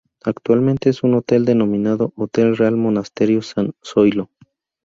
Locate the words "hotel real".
2.15-2.75